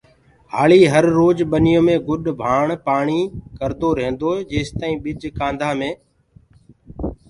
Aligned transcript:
هآݪي 0.53 0.81
هرروج 0.93 1.37
ٻنيو 1.51 1.81
مي 1.87 1.95
گُڏ 2.07 2.23
ڀآڻ 2.41 2.67
پآڻي 2.85 3.21
ڪردو 3.59 3.89
ريهندوئي 3.99 4.39
جيستآئين 4.51 4.95
ٻج 5.03 5.21
ڪآنڌآ 5.39 5.69
مي 5.79 5.91